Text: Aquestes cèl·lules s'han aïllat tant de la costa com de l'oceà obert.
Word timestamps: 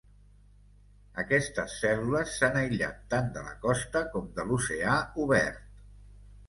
Aquestes 1.23 1.75
cèl·lules 1.83 2.33
s'han 2.39 2.57
aïllat 2.63 2.99
tant 3.15 3.31
de 3.37 3.45
la 3.51 3.55
costa 3.67 4.03
com 4.17 4.35
de 4.41 4.49
l'oceà 4.51 4.99
obert. 5.29 5.83